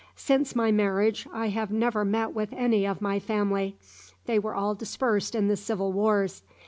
Since 0.15 0.55
my 0.55 0.71
marriage 0.71 1.27
I 1.31 1.49
have 1.49 1.69
never 1.69 2.03
met 2.03 2.33
with 2.33 2.51
any 2.53 2.87
of 2.87 3.03
my 3.03 3.19
family. 3.19 3.77
They 4.25 4.39
were 4.39 4.55
all 4.55 4.73
dispersed 4.73 5.35
in 5.35 5.47
the 5.47 5.55
Civil 5.55 5.91
Wars. 5.93 6.41